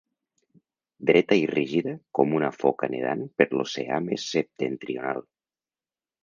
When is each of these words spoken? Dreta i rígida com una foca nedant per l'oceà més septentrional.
Dreta 1.09 1.35
i 1.41 1.43
rígida 1.51 1.93
com 2.19 2.33
una 2.37 2.49
foca 2.63 2.89
nedant 2.95 3.21
per 3.43 3.47
l'oceà 3.53 4.01
més 4.07 4.25
septentrional. 4.33 5.23